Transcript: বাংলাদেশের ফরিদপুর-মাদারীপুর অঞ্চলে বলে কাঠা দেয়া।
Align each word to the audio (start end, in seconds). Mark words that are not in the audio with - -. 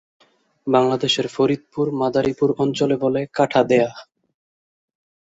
বাংলাদেশের 0.67 1.27
ফরিদপুর-মাদারীপুর 1.27 2.49
অঞ্চলে 2.57 2.95
বলে 2.97 3.21
কাঠা 3.33 3.61
দেয়া। 3.63 3.91